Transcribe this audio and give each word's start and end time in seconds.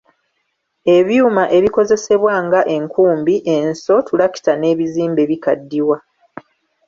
Ebyuma 0.97 1.43
ebikozesebwa 1.57 2.33
nga 2.45 2.61
enkumbi, 2.75 3.35
enso, 3.55 3.93
ttulakita 4.01 4.53
n’ebizimbe 4.57 5.21
bikaddiwa. 5.29 5.97